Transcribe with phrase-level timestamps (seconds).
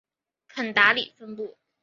[0.49, 1.55] 肯达里分布。